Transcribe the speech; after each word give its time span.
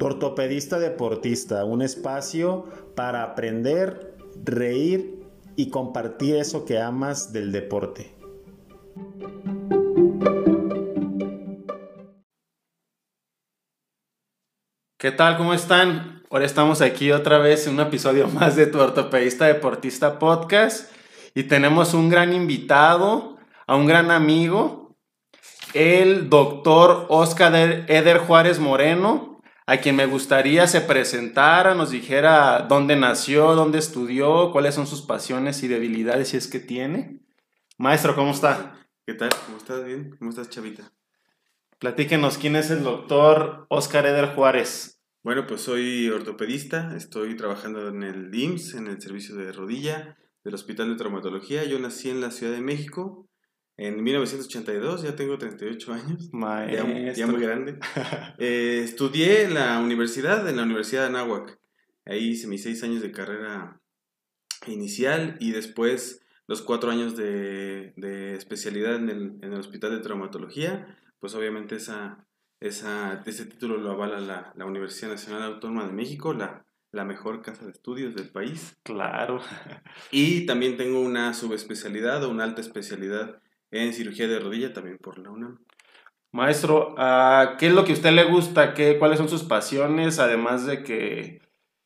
Ortopedista 0.00 0.78
Deportista, 0.78 1.64
un 1.64 1.82
espacio 1.82 2.66
para 2.94 3.22
aprender, 3.22 4.14
reír 4.44 5.18
y 5.56 5.70
compartir 5.70 6.36
eso 6.36 6.64
que 6.64 6.78
amas 6.78 7.32
del 7.32 7.50
deporte. 7.50 8.14
¿Qué 14.98 15.12
tal? 15.12 15.36
¿Cómo 15.36 15.54
están? 15.54 16.22
Ahora 16.30 16.44
estamos 16.44 16.80
aquí 16.80 17.10
otra 17.12 17.38
vez 17.38 17.66
en 17.66 17.74
un 17.74 17.80
episodio 17.80 18.28
más 18.34 18.56
de 18.56 18.66
tu 18.66 18.80
Ortopedista 18.80 19.46
Deportista 19.46 20.18
Podcast 20.18 20.92
y 21.34 21.44
tenemos 21.44 21.94
un 21.94 22.08
gran 22.08 22.32
invitado, 22.32 23.36
a 23.66 23.76
un 23.76 23.86
gran 23.86 24.10
amigo, 24.10 24.96
el 25.74 26.28
doctor 26.30 27.06
Oscar 27.08 27.54
Eder 27.88 28.18
Juárez 28.18 28.58
Moreno, 28.58 29.37
a 29.68 29.82
quien 29.82 29.96
me 29.96 30.06
gustaría 30.06 30.66
se 30.66 30.80
presentara, 30.80 31.74
nos 31.74 31.90
dijera 31.90 32.60
dónde 32.70 32.96
nació, 32.96 33.54
dónde 33.54 33.76
estudió, 33.76 34.50
cuáles 34.50 34.74
son 34.74 34.86
sus 34.86 35.02
pasiones 35.02 35.62
y 35.62 35.68
debilidades 35.68 36.28
si 36.28 36.38
es 36.38 36.48
que 36.48 36.58
tiene. 36.58 37.20
Maestro, 37.76 38.14
¿cómo 38.14 38.30
está? 38.30 38.88
¿Qué 39.04 39.12
tal? 39.12 39.28
¿Cómo 39.44 39.58
estás? 39.58 39.84
¿Bien? 39.84 40.16
¿Cómo 40.18 40.30
estás, 40.30 40.48
Chavita? 40.48 40.90
Platíquenos, 41.78 42.38
¿quién 42.38 42.56
es 42.56 42.70
el 42.70 42.82
doctor 42.82 43.66
Oscar 43.68 44.06
Eder 44.06 44.34
Juárez? 44.34 45.02
Bueno, 45.22 45.46
pues 45.46 45.60
soy 45.60 46.08
ortopedista, 46.08 46.96
estoy 46.96 47.36
trabajando 47.36 47.88
en 47.88 48.02
el 48.02 48.34
IMSS, 48.34 48.72
en 48.72 48.86
el 48.86 49.02
servicio 49.02 49.36
de 49.36 49.52
rodilla 49.52 50.16
del 50.44 50.54
Hospital 50.54 50.88
de 50.88 50.96
Traumatología. 50.96 51.64
Yo 51.64 51.78
nací 51.78 52.08
en 52.08 52.22
la 52.22 52.30
Ciudad 52.30 52.54
de 52.54 52.62
México 52.62 53.28
en 53.78 54.02
1982, 54.02 55.04
ya 55.04 55.14
tengo 55.14 55.38
38 55.38 55.92
años, 55.92 56.30
ya, 56.32 57.12
ya, 57.12 57.26
muy 57.28 57.40
grande. 57.40 57.78
Eh, 58.38 58.80
estudié 58.84 59.44
en 59.44 59.54
la 59.54 59.78
universidad, 59.78 60.48
en 60.48 60.56
la 60.56 60.64
Universidad 60.64 61.02
de 61.02 61.08
Anáhuac. 61.08 61.60
Ahí 62.04 62.30
hice 62.30 62.48
mis 62.48 62.64
seis 62.64 62.82
años 62.82 63.02
de 63.02 63.12
carrera 63.12 63.80
inicial 64.66 65.36
y 65.38 65.52
después 65.52 66.26
los 66.48 66.60
cuatro 66.62 66.90
años 66.90 67.16
de, 67.16 67.92
de 67.96 68.34
especialidad 68.34 68.96
en 68.96 69.10
el, 69.10 69.22
en 69.42 69.52
el, 69.52 69.60
Hospital 69.60 69.92
de 69.92 70.02
Traumatología. 70.02 70.98
Pues 71.20 71.36
obviamente 71.36 71.76
esa, 71.76 72.26
esa, 72.58 73.22
ese 73.26 73.46
título 73.46 73.76
lo 73.76 73.92
avala 73.92 74.18
la, 74.18 74.52
la 74.56 74.66
Universidad 74.66 75.10
Nacional 75.10 75.42
Autónoma 75.42 75.86
de 75.86 75.92
México, 75.92 76.32
la, 76.32 76.66
la 76.90 77.04
mejor 77.04 77.42
casa 77.42 77.64
de 77.64 77.70
estudios 77.70 78.16
del 78.16 78.30
país. 78.30 78.76
Claro. 78.82 79.40
Y 80.10 80.46
también 80.46 80.76
tengo 80.76 81.00
una 81.00 81.32
subespecialidad 81.32 82.24
o 82.24 82.30
una 82.30 82.42
alta 82.42 82.60
especialidad 82.60 83.40
en 83.70 83.92
cirugía 83.92 84.28
de 84.28 84.40
rodilla 84.40 84.72
también 84.72 84.98
por 84.98 85.18
la 85.18 85.30
UNAM. 85.30 85.58
Maestro, 86.30 86.94
¿qué 87.58 87.68
es 87.68 87.72
lo 87.72 87.84
que 87.84 87.92
a 87.92 87.94
usted 87.94 88.12
le 88.12 88.24
gusta? 88.24 88.74
¿Qué, 88.74 88.98
¿Cuáles 88.98 89.18
son 89.18 89.28
sus 89.28 89.44
pasiones? 89.44 90.18
Además 90.18 90.66
de 90.66 90.82
que 90.82 91.40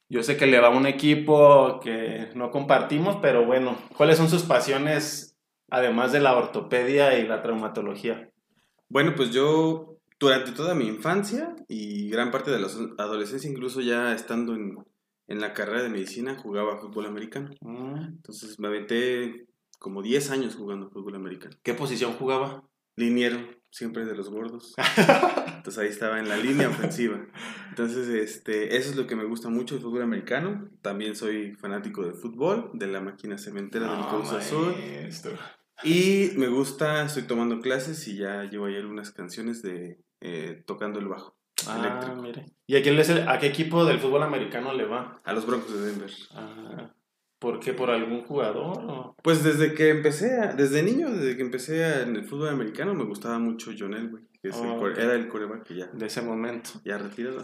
yo 0.08 0.22
sé 0.22 0.36
que 0.36 0.46
le 0.46 0.60
va 0.60 0.68
a 0.68 0.76
un 0.76 0.86
equipo 0.86 1.80
que 1.80 2.28
no 2.34 2.50
compartimos, 2.50 3.16
pero 3.22 3.46
bueno, 3.46 3.78
¿cuáles 3.96 4.18
son 4.18 4.28
sus 4.28 4.42
pasiones 4.42 5.38
además 5.70 6.12
de 6.12 6.20
la 6.20 6.36
ortopedia 6.36 7.18
y 7.18 7.26
la 7.26 7.40
traumatología? 7.40 8.30
Bueno, 8.88 9.14
pues 9.16 9.30
yo 9.30 9.96
durante 10.18 10.52
toda 10.52 10.74
mi 10.74 10.86
infancia 10.86 11.56
y 11.68 12.10
gran 12.10 12.30
parte 12.30 12.50
de 12.50 12.60
la 12.60 12.68
adolescencia, 12.98 13.50
incluso 13.50 13.80
ya 13.80 14.12
estando 14.12 14.54
en, 14.54 14.76
en 15.28 15.40
la 15.40 15.54
carrera 15.54 15.82
de 15.82 15.88
medicina, 15.88 16.36
jugaba 16.36 16.78
fútbol 16.78 17.06
americano. 17.06 17.50
Mm. 17.60 18.16
Entonces 18.16 18.58
me 18.58 18.68
aventé 18.68 19.46
como 19.82 20.00
10 20.00 20.30
años 20.30 20.54
jugando 20.54 20.88
fútbol 20.88 21.16
americano. 21.16 21.56
¿Qué 21.62 21.74
posición 21.74 22.12
jugaba? 22.12 22.62
Liniero, 22.96 23.38
siempre 23.70 24.04
de 24.04 24.14
los 24.14 24.30
gordos. 24.30 24.74
Entonces 25.56 25.78
ahí 25.78 25.88
estaba 25.88 26.20
en 26.20 26.28
la 26.28 26.36
línea 26.36 26.68
ofensiva. 26.68 27.20
Entonces, 27.68 28.08
este, 28.08 28.76
eso 28.76 28.90
es 28.90 28.96
lo 28.96 29.06
que 29.06 29.16
me 29.16 29.24
gusta 29.24 29.48
mucho 29.48 29.74
del 29.74 29.82
fútbol 29.82 30.02
americano. 30.02 30.70
También 30.82 31.16
soy 31.16 31.54
fanático 31.54 32.04
del 32.04 32.14
fútbol, 32.14 32.70
de 32.74 32.86
la 32.86 33.00
máquina 33.00 33.38
cementera 33.38 33.92
del 33.92 34.06
Cruz 34.06 34.32
Azul. 34.32 34.74
Y 35.82 36.30
me 36.36 36.46
gusta, 36.46 37.04
estoy 37.04 37.24
tomando 37.24 37.60
clases 37.60 38.06
y 38.06 38.18
ya 38.18 38.44
llevo 38.44 38.66
ahí 38.66 38.76
algunas 38.76 39.10
canciones 39.10 39.62
de 39.62 39.98
eh, 40.20 40.62
tocando 40.64 41.00
el 41.00 41.08
bajo. 41.08 41.36
Ah, 41.66 42.14
mire. 42.20 42.46
¿Y 42.66 42.76
a, 42.76 42.82
quién 42.82 42.96
le, 42.96 43.02
a 43.02 43.38
qué 43.38 43.46
equipo 43.46 43.84
del 43.84 43.98
fútbol 43.98 44.22
americano 44.22 44.72
le 44.72 44.84
va? 44.84 45.20
A 45.24 45.32
los 45.32 45.44
Broncos 45.44 45.74
de 45.74 45.86
Denver. 45.86 46.10
Ah. 46.32 46.94
¿Por 47.42 47.58
qué? 47.58 47.72
¿Por 47.72 47.90
algún 47.90 48.22
jugador? 48.22 49.16
Pues 49.20 49.42
desde 49.42 49.74
que 49.74 49.88
empecé, 49.88 50.52
desde 50.56 50.80
niño, 50.84 51.10
desde 51.10 51.36
que 51.36 51.42
empecé 51.42 52.02
en 52.02 52.14
el 52.14 52.24
fútbol 52.24 52.50
americano, 52.50 52.94
me 52.94 53.02
gustaba 53.02 53.40
mucho 53.40 53.72
John 53.76 53.94
Elway, 53.94 54.22
que 54.40 54.50
era 54.96 55.14
el 55.14 55.26
coreback 55.26 55.68
ya. 55.74 55.86
De 55.86 56.06
ese 56.06 56.22
momento. 56.22 56.70
Ya 56.84 56.98
retirado. 56.98 57.42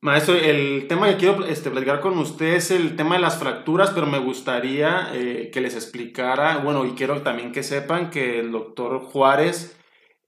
Maestro, 0.00 0.36
el 0.36 0.86
tema 0.86 1.08
que 1.08 1.16
quiero 1.16 1.44
este, 1.46 1.68
platicar 1.68 2.00
con 2.00 2.16
usted 2.16 2.54
es 2.54 2.70
el 2.70 2.94
tema 2.94 3.16
de 3.16 3.20
las 3.20 3.40
fracturas, 3.40 3.90
pero 3.90 4.06
me 4.06 4.20
gustaría 4.20 5.10
eh, 5.12 5.50
que 5.52 5.60
les 5.60 5.74
explicara, 5.74 6.58
bueno, 6.58 6.86
y 6.86 6.92
quiero 6.92 7.20
también 7.22 7.50
que 7.50 7.64
sepan 7.64 8.10
que 8.10 8.38
el 8.38 8.52
doctor 8.52 9.00
Juárez 9.00 9.76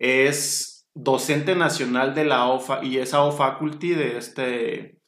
es 0.01 0.91
docente 0.95 1.55
nacional 1.55 2.13
de 2.17 2.25
la 2.25 2.47
OFA 2.47 2.83
y 2.83 2.99
es 2.99 3.15
AO 3.15 3.31
Faculty 3.31 3.91
de 3.91 4.19
este, 4.19 4.99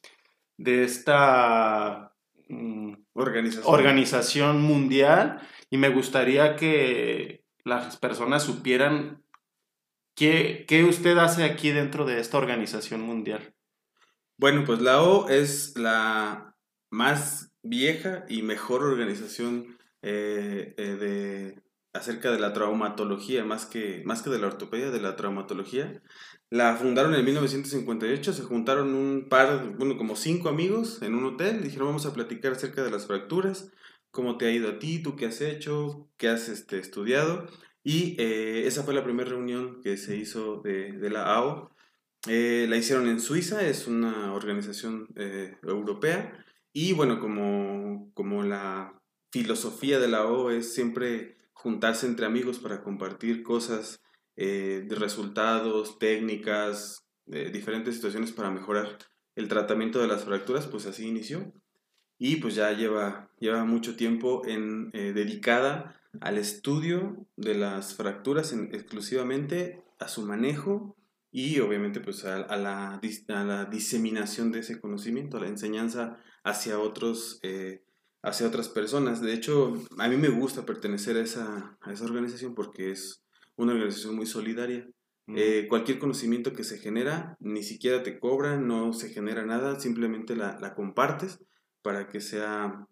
de 0.57 0.85
esta 0.85 2.12
Mm, 2.47 2.93
organización. 3.13 3.73
organización 3.73 4.61
mundial 4.61 5.41
y 5.69 5.77
me 5.77 5.89
gustaría 5.89 6.55
que 6.55 7.43
las 7.63 7.97
personas 7.97 8.43
supieran 8.43 9.23
qué, 10.15 10.65
qué 10.67 10.83
usted 10.83 11.17
hace 11.17 11.43
aquí 11.43 11.71
dentro 11.71 12.05
de 12.05 12.19
esta 12.19 12.37
organización 12.37 13.01
mundial. 13.01 13.53
Bueno, 14.37 14.63
pues 14.65 14.81
la 14.81 15.01
O 15.01 15.29
es 15.29 15.77
la 15.77 16.55
más 16.89 17.51
vieja 17.61 18.25
y 18.27 18.41
mejor 18.41 18.83
organización 18.83 19.77
eh, 20.01 20.73
eh, 20.77 20.83
de, 20.83 21.62
acerca 21.93 22.31
de 22.31 22.39
la 22.39 22.53
traumatología, 22.53 23.45
más 23.45 23.65
que, 23.65 24.01
más 24.05 24.21
que 24.23 24.31
de 24.31 24.39
la 24.39 24.47
ortopedia, 24.47 24.89
de 24.89 24.99
la 24.99 25.15
traumatología. 25.15 26.01
La 26.49 26.75
fundaron 26.75 27.15
en 27.15 27.23
1958, 27.23 28.33
se 28.33 28.43
juntaron 28.43 28.93
un 28.95 29.29
par, 29.29 29.75
bueno, 29.77 29.97
como 29.97 30.15
cinco 30.15 30.49
amigos 30.49 31.01
en 31.01 31.15
un 31.15 31.25
hotel, 31.25 31.63
dijeron 31.63 31.87
vamos 31.87 32.05
a 32.05 32.13
platicar 32.13 32.53
acerca 32.53 32.83
de 32.83 32.91
las 32.91 33.07
fracturas, 33.07 33.71
cómo 34.11 34.37
te 34.37 34.47
ha 34.47 34.51
ido 34.51 34.69
a 34.69 34.79
ti, 34.79 35.01
tú 35.01 35.15
qué 35.15 35.27
has 35.27 35.41
hecho, 35.41 36.09
qué 36.17 36.29
has 36.29 36.49
este, 36.49 36.79
estudiado. 36.79 37.47
Y 37.83 38.15
eh, 38.19 38.65
esa 38.67 38.83
fue 38.83 38.93
la 38.93 39.03
primera 39.03 39.29
reunión 39.29 39.81
que 39.81 39.97
se 39.97 40.15
hizo 40.15 40.61
de, 40.61 40.93
de 40.93 41.09
la 41.09 41.33
AO. 41.33 41.71
Eh, 42.27 42.65
la 42.69 42.77
hicieron 42.77 43.07
en 43.07 43.19
Suiza, 43.19 43.67
es 43.67 43.87
una 43.87 44.33
organización 44.33 45.07
eh, 45.15 45.57
europea. 45.63 46.45
Y 46.71 46.93
bueno, 46.93 47.19
como, 47.19 48.11
como 48.13 48.43
la 48.43 48.99
filosofía 49.31 49.99
de 49.99 50.07
la 50.07 50.19
AO 50.19 50.51
es 50.51 50.73
siempre 50.73 51.37
juntarse 51.63 52.05
entre 52.05 52.25
amigos 52.25 52.59
para 52.59 52.83
compartir 52.83 53.41
cosas 53.41 54.01
eh, 54.35 54.83
de 54.85 54.95
resultados, 54.95 55.97
técnicas, 55.97 56.99
diferentes 57.25 57.95
situaciones 57.95 58.33
para 58.33 58.51
mejorar 58.51 58.97
el 59.35 59.47
tratamiento 59.47 60.01
de 60.01 60.07
las 60.07 60.25
fracturas, 60.25 60.67
pues 60.67 60.85
así 60.85 61.07
inició. 61.07 61.53
Y 62.17 62.37
pues 62.37 62.55
ya 62.55 62.71
lleva, 62.71 63.31
lleva 63.39 63.65
mucho 63.65 63.95
tiempo 63.95 64.43
en, 64.45 64.89
eh, 64.93 65.13
dedicada 65.13 65.99
al 66.21 66.37
estudio 66.37 67.25
de 67.35 67.55
las 67.55 67.95
fracturas 67.95 68.53
exclusivamente, 68.53 69.83
a 69.99 70.07
su 70.07 70.23
manejo 70.23 70.95
y 71.31 71.59
obviamente 71.59 71.99
pues 71.99 72.25
a, 72.25 72.39
la, 72.57 72.99
a, 72.99 73.43
la, 73.43 73.65
diseminación 73.65 74.51
de 74.51 74.59
ese 74.59 74.79
conocimiento, 74.79 75.37
a 75.37 75.41
la 75.41 75.47
enseñanza 75.47 76.17
hacia 76.43 76.77
otros 76.77 77.39
eh, 77.41 77.83
hacia 78.23 78.47
otras 78.47 78.69
personas. 78.69 79.21
De 79.21 79.33
hecho, 79.33 79.73
a 79.99 80.07
mí 80.07 80.17
me 80.17 80.29
gusta 80.29 80.65
pertenecer 80.65 81.17
a 81.17 81.21
esa, 81.21 81.77
a 81.81 81.93
esa 81.93 82.05
organización 82.05 82.55
porque 82.55 82.91
es 82.91 83.23
una 83.55 83.73
organización 83.73 84.15
muy 84.15 84.25
solidaria. 84.25 84.87
Mm. 85.27 85.35
Eh, 85.37 85.67
cualquier 85.69 85.99
conocimiento 85.99 86.53
que 86.53 86.63
se 86.63 86.79
genera, 86.79 87.37
ni 87.39 87.63
siquiera 87.63 88.01
te 88.01 88.19
cobran, 88.19 88.67
no 88.67 88.93
se 88.93 89.09
genera 89.09 89.45
nada, 89.45 89.79
simplemente 89.79 90.35
la, 90.35 90.57
la 90.59 90.73
compartes 90.73 91.39
para 91.81 92.07
que 92.07 92.21
sea 92.21 92.87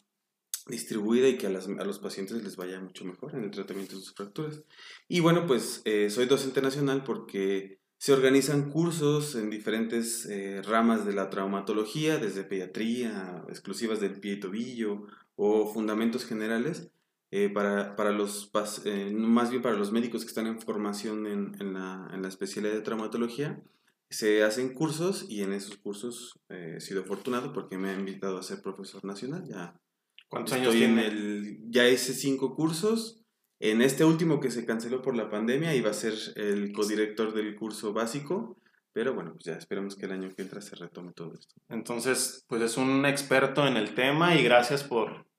distribuida 0.68 1.28
y 1.28 1.38
que 1.38 1.48
a, 1.48 1.50
las, 1.50 1.68
a, 1.68 1.86
los 1.86 2.00
pacientes 2.00 2.44
les 2.44 2.56
vaya 2.56 2.80
mucho 2.80 3.04
mejor 3.06 3.34
en 3.36 3.44
el 3.44 3.51
tratamiento 3.51 3.95
de 3.95 4.01
sus 4.01 4.13
fracturas. 4.13 4.62
Y 5.07 5.22
bueno, 5.22 5.48
pues 5.48 5.81
eh, 5.86 6.10
soy 6.10 6.25
docente 6.25 6.62
nacional 6.62 7.04
porque 7.04 7.80
se 7.98 8.13
organizan 8.13 8.69
cursos 8.69 9.36
en 9.36 9.50
diferentes 9.50 10.25
eh, 10.25 10.62
ramas 10.63 11.06
de 11.06 11.13
la 11.13 11.30
traumatología, 11.30 12.18
desde 12.18 12.44
pediatría, 12.44 13.44
exclusivas 13.48 14.00
del 14.00 14.19
pie 14.19 14.34
y 14.34 14.39
tobillo 14.39 15.07
o 15.43 15.65
fundamentos 15.65 16.23
generales, 16.23 16.91
eh, 17.31 17.49
para, 17.49 17.95
para, 17.95 18.11
los, 18.11 18.51
eh, 18.85 19.11
más 19.11 19.49
bien 19.49 19.63
para 19.63 19.75
los 19.75 19.91
médicos 19.91 20.21
que 20.21 20.27
están 20.27 20.45
en 20.45 20.61
formación 20.61 21.25
en, 21.25 21.55
en, 21.59 21.73
la, 21.73 22.11
en, 22.13 22.21
la, 22.21 22.27
especialidad 22.27 22.75
de 22.75 22.81
traumatología, 22.81 23.59
se 24.07 24.43
hacen 24.43 24.75
cursos 24.75 25.25
y 25.27 25.41
en 25.41 25.53
esos 25.53 25.77
cursos 25.77 26.39
eh, 26.49 26.75
he 26.77 26.79
sido 26.79 27.01
afortunado 27.01 27.53
porque 27.53 27.79
me 27.79 27.89
han 27.89 28.01
invitado 28.01 28.38
a 28.38 28.43
ser 28.43 28.61
profesor 28.61 29.03
nacional. 29.03 29.43
Ya 29.49 29.81
¿Cuántos 30.27 30.53
años 30.53 30.75
tiene? 30.75 31.07
El, 31.07 31.57
ya 31.71 31.89
hice 31.89 32.13
cinco 32.13 32.53
cursos. 32.53 33.23
En 33.59 33.81
este 33.81 34.05
último 34.05 34.39
que 34.39 34.51
se 34.51 34.67
canceló 34.67 35.01
por 35.01 35.15
la 35.15 35.31
pandemia 35.31 35.73
iba 35.73 35.89
a 35.89 35.93
ser 35.93 36.13
el 36.35 36.71
codirector 36.71 37.33
del 37.33 37.55
curso 37.55 37.93
básico 37.93 38.57
Pero 38.93 39.15
bueno, 39.15 39.33
pues 39.33 39.45
ya 39.45 39.53
esperemos 39.53 39.95
que 39.95 40.05
el 40.05 40.11
año 40.11 40.29
que 40.35 40.43
entra 40.43 40.61
se 40.61 40.75
retome 40.75 41.13
todo 41.13 41.33
esto. 41.33 41.55
Entonces, 41.69 42.45
pues 42.47 42.61
es 42.61 42.77
un 42.77 43.07
experto 43.07 43.65
en 43.65 43.77
el 43.77 43.95
tema 43.95 44.35
y 44.35 44.43
gracias 44.43 44.83
por 44.83 45.31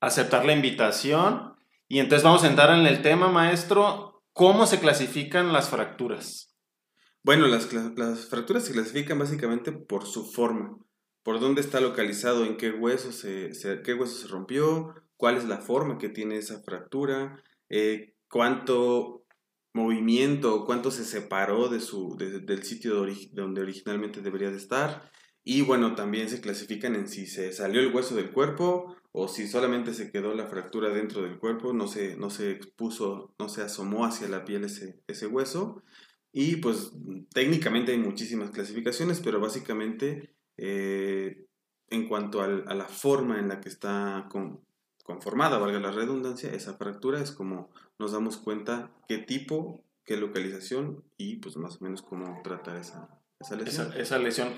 aceptar 0.00 0.44
la 0.44 0.52
invitación. 0.52 1.54
Y 1.88 1.98
entonces 1.98 2.24
vamos 2.24 2.44
a 2.44 2.48
entrar 2.48 2.78
en 2.78 2.86
el 2.86 3.02
tema, 3.02 3.28
maestro. 3.28 4.22
¿Cómo 4.32 4.66
se 4.66 4.80
clasifican 4.80 5.52
las 5.52 5.68
fracturas? 5.68 6.54
Bueno, 7.22 7.46
las, 7.46 7.72
las 7.72 8.26
fracturas 8.26 8.64
se 8.64 8.72
clasifican 8.72 9.18
básicamente 9.18 9.72
por 9.72 10.04
su 10.06 10.30
forma, 10.30 10.76
por 11.22 11.40
dónde 11.40 11.62
está 11.62 11.80
localizado, 11.80 12.44
en 12.44 12.58
qué 12.58 12.70
hueso 12.70 13.12
se, 13.12 13.52
qué 13.82 13.94
hueso 13.94 14.14
se 14.14 14.28
rompió, 14.28 14.94
cuál 15.16 15.38
es 15.38 15.46
la 15.46 15.58
forma 15.58 15.96
que 15.96 16.10
tiene 16.10 16.36
esa 16.36 16.62
fractura, 16.62 17.42
eh, 17.70 18.14
cuánto 18.28 19.24
movimiento, 19.72 20.66
cuánto 20.66 20.90
se 20.90 21.04
separó 21.04 21.68
de 21.68 21.80
su, 21.80 22.16
del 22.18 22.62
sitio 22.62 23.06
donde 23.32 23.62
originalmente 23.62 24.20
debería 24.20 24.50
de 24.50 24.58
estar. 24.58 25.10
Y 25.44 25.60
bueno, 25.60 25.94
también 25.94 26.30
se 26.30 26.40
clasifican 26.40 26.96
en 26.96 27.06
si 27.06 27.26
se 27.26 27.52
salió 27.52 27.80
el 27.80 27.94
hueso 27.94 28.16
del 28.16 28.32
cuerpo 28.32 28.96
o 29.12 29.28
si 29.28 29.46
solamente 29.46 29.92
se 29.92 30.10
quedó 30.10 30.34
la 30.34 30.46
fractura 30.46 30.88
dentro 30.88 31.22
del 31.22 31.38
cuerpo, 31.38 31.74
no 31.74 31.86
se, 31.86 32.16
no 32.16 32.30
se 32.30 32.50
expuso, 32.50 33.34
no 33.38 33.48
se 33.50 33.62
asomó 33.62 34.06
hacia 34.06 34.26
la 34.28 34.44
piel 34.44 34.64
ese, 34.64 35.26
hueso. 35.26 35.82
Y 36.32 36.56
pues 36.56 36.92
técnicamente 37.32 37.92
hay 37.92 37.98
muchísimas 37.98 38.50
clasificaciones, 38.50 39.20
pero 39.20 39.38
básicamente 39.38 40.34
eh, 40.56 41.46
en 41.90 42.08
cuanto 42.08 42.40
a 42.42 42.48
la 42.48 42.86
forma 42.86 43.38
en 43.38 43.48
la 43.48 43.60
que 43.60 43.68
está 43.68 44.28
conformada, 45.04 45.58
valga 45.58 45.78
la 45.78 45.92
redundancia, 45.92 46.52
esa 46.52 46.74
fractura 46.74 47.20
es 47.20 47.30
como 47.30 47.70
nos 47.98 48.12
damos 48.12 48.38
cuenta 48.38 48.90
qué 49.06 49.18
tipo, 49.18 49.84
qué 50.04 50.16
localización 50.16 51.04
y 51.16 51.36
pues 51.36 51.56
más 51.56 51.80
o 51.80 51.84
menos 51.84 52.02
cómo 52.02 52.40
tratar 52.42 52.78
esa, 52.78 53.20
esa 53.44 53.56
lesión. 53.56 53.92
Esa, 53.96 54.18
lesión. 54.18 54.48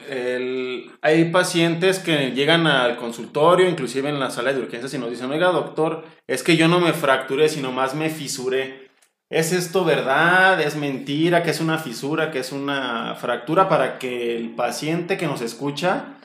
hay 1.03 1.25
pacientes 1.31 1.99
que 1.99 2.31
llegan 2.31 2.67
al 2.69 2.97
consultorio, 2.97 3.69
inclusive 3.69 4.09
en 4.09 4.21
la 4.21 4.31
sala 4.31 4.53
de 4.53 4.61
urgencias, 4.61 4.95
y 4.95 4.99
nos 4.99 5.11
dicen, 5.11 5.31
oiga 5.31 5.49
doctor, 5.49 6.05
es 6.29 6.43
que 6.45 6.57
yo 6.57 6.69
no 6.69 6.79
me 6.79 6.93
fracturé, 6.93 7.49
sino 7.49 7.73
más 7.73 7.95
me 7.95 8.11
fisuré. 8.11 8.87
¿Es 9.29 9.53
esto 9.53 9.85
verdad? 9.85 10.61
¿Es 10.61 10.77
mentira? 10.77 11.43
¿Que 11.43 11.51
es 11.51 11.61
una 11.61 11.79
fisura? 11.79 12.31
¿Que 12.31 12.39
es 12.39 12.53
una 12.53 13.17
fractura? 13.17 13.69
Para 13.69 13.99
que 13.99 14.37
el 14.37 14.51
paciente 14.55 15.17
que 15.17 15.27
nos 15.27 15.41
escucha 15.41 16.19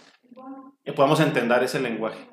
eh, 0.86 0.94
podamos 0.94 1.20
entender 1.20 1.64
ese 1.64 1.80
lenguaje. 1.80 2.30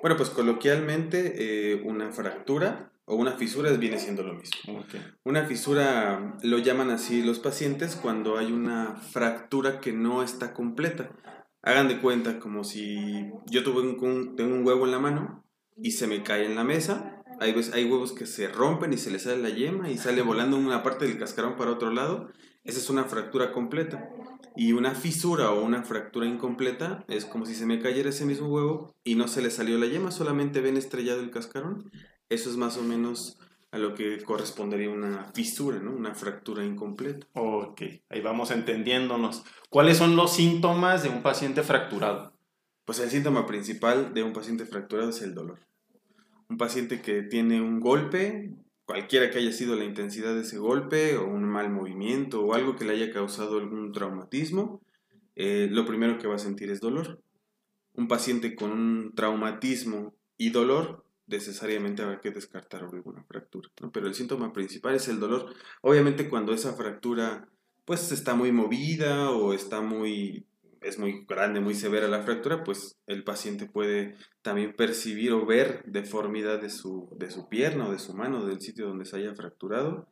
Bueno, 0.00 0.16
pues 0.16 0.30
coloquialmente 0.30 1.34
eh, 1.72 1.82
una 1.84 2.10
fractura 2.10 2.90
o 3.08 3.16
una 3.16 3.32
fisura 3.32 3.72
viene 3.72 3.98
siendo 3.98 4.22
lo 4.22 4.34
mismo. 4.34 4.84
Una 5.24 5.44
fisura 5.44 6.36
lo 6.42 6.58
llaman 6.58 6.90
así 6.90 7.22
los 7.22 7.38
pacientes 7.38 7.96
cuando 7.96 8.38
hay 8.38 8.52
una 8.52 8.96
fractura 8.96 9.80
que 9.80 9.92
no 9.92 10.22
está 10.22 10.52
completa. 10.52 11.10
Hagan 11.62 11.88
de 11.88 12.00
cuenta 12.00 12.38
como 12.38 12.64
si 12.64 13.30
yo 13.46 13.64
tuve 13.64 13.80
un, 13.82 14.36
tengo 14.36 14.54
un 14.54 14.66
huevo 14.66 14.84
en 14.84 14.92
la 14.92 14.98
mano 14.98 15.44
y 15.76 15.92
se 15.92 16.06
me 16.06 16.22
cae 16.22 16.46
en 16.46 16.54
la 16.54 16.64
mesa 16.64 17.18
hay, 17.40 17.54
hay 17.72 17.84
huevos 17.84 18.12
que 18.12 18.26
se 18.26 18.48
rompen 18.48 18.92
y 18.92 18.98
se 18.98 19.10
les 19.10 19.22
sale 19.22 19.38
la 19.38 19.50
yema 19.50 19.90
y 19.90 19.98
sale 19.98 20.22
volando 20.22 20.56
una 20.56 20.82
parte 20.82 21.06
del 21.06 21.18
cascarón 21.18 21.56
para 21.56 21.70
otro 21.70 21.90
lado. 21.90 22.30
Esa 22.64 22.78
es 22.78 22.90
una 22.90 23.04
fractura 23.04 23.52
completa. 23.52 24.10
Y 24.56 24.72
una 24.72 24.94
fisura 24.94 25.52
o 25.52 25.64
una 25.64 25.84
fractura 25.84 26.26
incompleta 26.26 27.04
es 27.08 27.24
como 27.24 27.46
si 27.46 27.54
se 27.54 27.64
me 27.64 27.78
cayera 27.78 28.08
ese 28.08 28.24
mismo 28.24 28.48
huevo 28.48 28.92
y 29.04 29.14
no 29.14 29.28
se 29.28 29.40
le 29.40 29.50
salió 29.50 29.78
la 29.78 29.86
yema, 29.86 30.10
solamente 30.10 30.60
ven 30.60 30.76
estrellado 30.76 31.20
el 31.20 31.30
cascarón. 31.30 31.90
Eso 32.28 32.50
es 32.50 32.56
más 32.56 32.76
o 32.76 32.82
menos 32.82 33.38
a 33.70 33.78
lo 33.78 33.94
que 33.94 34.22
correspondería 34.22 34.90
una 34.90 35.30
fisura, 35.34 35.78
¿no? 35.78 35.92
Una 35.92 36.14
fractura 36.14 36.64
incompleta. 36.64 37.26
Ok, 37.34 37.82
ahí 38.08 38.20
vamos 38.20 38.50
entendiéndonos. 38.50 39.44
¿Cuáles 39.68 39.98
son 39.98 40.16
los 40.16 40.32
síntomas 40.34 41.02
de 41.02 41.10
un 41.10 41.22
paciente 41.22 41.62
fracturado? 41.62 42.32
Pues 42.84 42.98
el 43.00 43.10
síntoma 43.10 43.46
principal 43.46 44.14
de 44.14 44.22
un 44.22 44.32
paciente 44.32 44.64
fracturado 44.64 45.10
es 45.10 45.20
el 45.22 45.34
dolor 45.34 45.58
un 46.48 46.56
paciente 46.56 47.02
que 47.02 47.22
tiene 47.22 47.60
un 47.60 47.80
golpe, 47.80 48.54
cualquiera 48.86 49.30
que 49.30 49.38
haya 49.38 49.52
sido 49.52 49.76
la 49.76 49.84
intensidad 49.84 50.34
de 50.34 50.42
ese 50.42 50.58
golpe 50.58 51.16
o 51.16 51.26
un 51.26 51.44
mal 51.44 51.70
movimiento 51.70 52.42
o 52.42 52.54
algo 52.54 52.76
que 52.76 52.84
le 52.84 52.94
haya 52.94 53.12
causado 53.12 53.58
algún 53.58 53.92
traumatismo, 53.92 54.80
eh, 55.36 55.68
lo 55.70 55.84
primero 55.84 56.18
que 56.18 56.26
va 56.26 56.36
a 56.36 56.40
sentir 56.40 56.70
es 56.70 56.80
dolor. 56.80 57.20
Un 57.94 58.08
paciente 58.08 58.54
con 58.54 58.70
un 58.70 59.14
traumatismo 59.14 60.14
y 60.38 60.50
dolor, 60.50 61.04
necesariamente 61.28 62.02
habrá 62.02 62.20
que 62.20 62.30
descartar 62.30 62.82
alguna 62.82 63.22
fractura, 63.24 63.68
pero 63.92 64.06
el 64.06 64.14
síntoma 64.14 64.52
principal 64.52 64.94
es 64.94 65.08
el 65.08 65.20
dolor. 65.20 65.54
Obviamente 65.82 66.28
cuando 66.28 66.52
esa 66.52 66.74
fractura 66.74 67.48
pues 67.84 68.12
está 68.12 68.34
muy 68.34 68.52
movida 68.52 69.30
o 69.30 69.54
está 69.54 69.80
muy 69.80 70.46
es 70.80 70.98
muy 70.98 71.24
grande, 71.26 71.60
muy 71.60 71.74
severa 71.74 72.08
la 72.08 72.22
fractura, 72.22 72.64
pues 72.64 72.98
el 73.06 73.24
paciente 73.24 73.66
puede 73.66 74.14
también 74.42 74.74
percibir 74.74 75.32
o 75.32 75.46
ver 75.46 75.82
deformidad 75.86 76.60
de 76.60 76.70
su, 76.70 77.08
de 77.16 77.30
su 77.30 77.48
pierna 77.48 77.88
o 77.88 77.92
de 77.92 77.98
su 77.98 78.14
mano, 78.14 78.44
del 78.44 78.60
sitio 78.60 78.88
donde 78.88 79.04
se 79.04 79.16
haya 79.16 79.34
fracturado. 79.34 80.08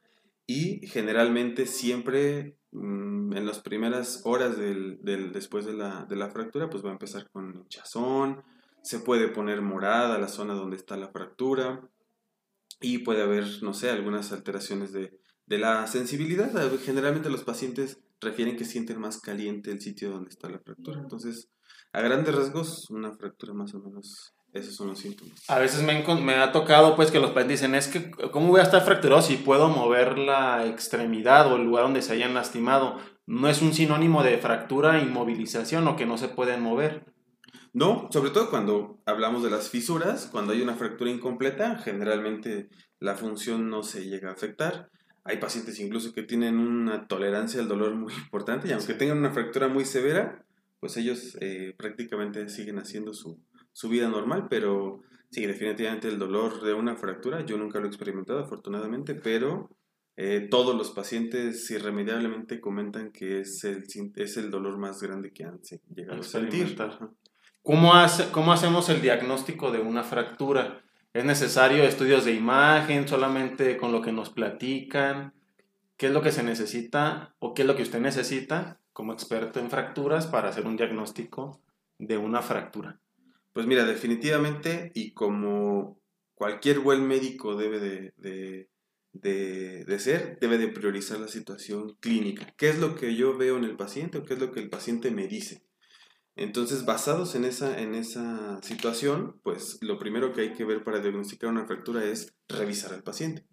Y 0.47 0.87
generalmente 0.87 1.67
siempre 1.67 2.57
mm, 2.73 3.37
en 3.37 3.47
las 3.47 3.61
primeras 3.61 4.23
horas 4.25 4.57
del, 4.57 5.01
después 5.33 5.67
de 5.67 5.73
la, 5.73 6.05
de 6.09 6.17
la, 6.17 6.31
fractura, 6.31 6.71
pues 6.71 6.85
va 6.85 6.91
a 6.91 6.93
empezar 6.93 7.29
con 7.31 7.55
hinchazón, 7.55 8.43
se 8.87 9.01
puede 9.01 9.27
poner 9.27 9.63
morada 9.63 10.17
la 10.17 10.29
zona 10.29 10.55
donde 10.55 10.77
está 10.77 10.97
la 10.97 11.09
fractura 11.09 11.81
y 12.81 12.99
puede 12.99 13.25
haber, 13.25 13.45
no 13.63 13.75
sé, 13.75 13.91
algunas 13.91 14.31
alteraciones 14.31 14.93
de, 14.93 15.19
de 15.47 15.59
la 15.59 15.89
sensibilidad. 15.89 16.53
Generalmente 16.85 17.29
los 17.29 17.43
pacientes 17.43 17.99
refieren 18.21 18.57
que 18.57 18.65
sienten 18.65 19.01
más 19.01 19.21
caliente 19.21 19.73
el 19.73 19.81
sitio 19.81 20.13
donde 20.13 20.31
está 20.31 20.49
la 20.49 20.61
fractura. 20.61 21.01
Entonces, 21.01 21.51
a 21.93 22.01
grandes 22.01 22.33
rasgos, 22.33 22.89
una 22.89 23.11
fractura 23.11 23.55
más 23.55 23.75
o 23.75 23.81
menos, 23.81 24.37
esos 24.53 24.77
son 24.77 24.87
los 24.87 25.01
síntomas. 25.01 25.35
A 25.49 25.59
veces 25.59 25.83
me, 25.83 26.05
me 26.21 26.37
ha 26.37 26.53
tocado 26.53 26.95
pues 26.95 27.11
que 27.11 27.19
los 27.19 27.31
pacientes 27.31 27.61
dicen, 27.61 27.75
es 27.75 27.89
que, 27.89 28.13
¿cómo 28.31 28.51
voy 28.51 28.61
a 28.61 28.65
estar 28.65 28.85
fracturado 28.85 29.21
si 29.21 29.37
puedo 29.37 29.69
mover 29.69 30.17
la 30.17 30.65
extremidad 30.65 31.53
o 31.53 31.57
el 31.57 31.65
lugar 31.65 31.83
donde 31.83 32.03
se 32.03 32.13
hayan 32.13 32.35
lastimado? 32.35 33.01
No 33.27 33.49
es 33.49 33.63
un 33.63 33.75
sinónimo 33.75 34.23
de 34.23 34.39
fractura, 34.39 35.03
inmovilización 35.03 35.89
o 35.89 35.97
que 35.97 36.07
no 36.07 36.19
se 36.19 36.29
pueden 36.29 36.63
mover. 36.63 37.16
No, 37.77 38.09
sobre 38.11 38.31
todo 38.31 38.49
cuando 38.49 39.03
hablamos 39.05 39.43
de 39.43 39.51
las 39.51 39.69
fisuras, 39.69 40.31
cuando 40.33 40.55
hay 40.55 40.63
una 40.63 40.77
fractura 40.77 41.11
incompleta, 41.11 41.77
generalmente 41.77 42.71
la 43.01 43.17
función 43.17 43.69
no 43.69 43.83
se 43.83 44.09
llega 44.09 44.31
a 44.31 44.33
afectar. 44.33 44.89
Hay 45.25 45.37
pacientes 45.37 45.79
incluso 45.79 46.15
que 46.15 46.23
tienen 46.23 46.59
una 46.59 47.07
tolerancia 47.07 47.61
al 47.61 47.69
dolor 47.69 47.95
muy 47.95 48.15
importante 48.15 48.67
y 48.67 48.73
aunque 48.73 48.95
tengan 48.95 49.19
una 49.19 49.31
fractura 49.31 49.69
muy 49.69 49.85
severa, 49.85 50.43
pues 50.81 50.97
ellos 50.97 51.37
eh, 51.43 51.75
prácticamente 51.77 52.49
siguen 52.49 52.79
haciendo 52.79 53.13
su, 53.13 53.39
vida 53.91 54.09
normal, 54.09 54.47
pero 54.49 55.03
sí, 55.31 55.45
definitivamente 55.45 56.09
el 56.09 56.19
dolor 56.19 56.63
de 56.63 56.73
una 56.73 56.97
fractura, 56.97 57.45
yo 57.45 57.59
nunca 57.59 57.79
lo 57.79 57.85
he 57.85 57.89
experimentado 57.89 58.39
afortunadamente, 58.39 59.15
pero 59.15 59.69
eh, 60.17 60.49
todos 60.51 60.75
los 60.75 60.93
pacientes 60.93 61.71
irremediablemente 61.71 62.59
comentan 62.59 63.13
que 63.13 63.41
es 63.41 63.65
el, 63.65 63.85
es 64.15 64.39
el 64.39 64.51
dolor 64.51 64.79
más 64.79 65.03
grande 65.03 65.31
que 65.31 65.45
han 65.45 65.61
llegado 65.95 66.23
a 66.23 66.25
sentir. 66.25 66.75
¿Cómo, 67.67 67.95
hace, 67.95 68.31
¿Cómo 68.31 68.53
hacemos 68.53 68.89
el 68.91 69.03
diagnóstico 69.03 69.73
de 69.73 69.81
una 69.81 70.05
fractura? 70.05 70.85
¿Es 71.13 71.25
necesario 71.25 71.83
estudios 71.83 72.25
de 72.25 72.33
imagen 72.33 73.09
solamente 73.09 73.77
con 73.77 73.91
lo 73.91 74.03
que 74.03 74.13
nos 74.13 74.31
platican? 74.31 75.35
¿Qué 75.97 76.07
es 76.07 76.13
lo 76.13 76.23
que 76.23 76.31
se 76.31 76.45
necesita 76.45 77.35
o 77.41 77.55
qué 77.55 77.63
es 77.63 77.69
lo 77.69 77.75
que 77.75 77.83
usted 77.83 77.99
necesita 77.99 78.79
como 78.93 79.13
experto 79.13 79.59
en 79.59 79.69
fracturas 79.69 80.29
para 80.29 80.51
hacer 80.51 80.65
un 80.65 80.77
diagnóstico 80.77 81.61
de 81.99 82.17
una 82.17 82.41
fractura? 82.41 83.01
Pues 83.53 83.67
mira, 83.67 83.85
definitivamente 83.85 84.93
y 84.95 85.11
como 85.11 85.99
cualquier 86.37 86.79
buen 86.79 87.05
médico 87.05 87.57
debe 87.57 87.81
de, 87.81 88.69
de, 89.13 89.99
ser, 89.99 90.39
debe 90.39 90.59
de 90.59 90.69
priorizar 90.69 91.19
la 91.19 91.27
situación 91.27 91.97
clínica. 91.99 92.47
¿Qué 92.57 92.69
es 92.69 92.79
lo 92.79 92.95
que 92.95 93.17
yo 93.17 93.37
veo 93.37 93.59
en 93.59 93.65
el 93.65 93.75
paciente 93.75 94.19
o 94.19 94.23
qué 94.23 94.35
es 94.35 94.41
lo 94.41 94.53
que 94.53 94.61
el 94.61 94.71
paciente 94.71 95.11
me 95.11 95.27
dice? 95.27 95.66
Entonces, 96.37 96.85
basados 96.85 97.35
en 97.35 97.47
esa, 97.47 97.81
en 97.81 97.95
esa 97.95 98.61
situación, 98.63 99.41
pues 99.43 99.79
lo 99.81 99.99
primero 99.99 100.35
que 100.35 100.43
hay 100.43 100.53
que 100.53 100.67
ver 100.67 100.85
para 100.85 101.01
diagnosticar 101.01 101.49
una 101.49 101.65
fractura 101.65 102.05
es 102.05 102.35
revisar 102.47 102.93
al 102.93 103.03
paciente. 103.03 103.47